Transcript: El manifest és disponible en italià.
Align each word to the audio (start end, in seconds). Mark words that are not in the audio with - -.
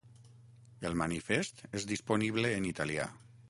El 0.89 0.97
manifest 1.03 1.63
és 1.81 1.87
disponible 1.95 2.55
en 2.59 2.69
italià. 2.75 3.11